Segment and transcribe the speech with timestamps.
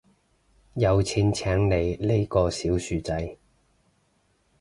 [0.73, 3.37] 有錢請你呢個小薯仔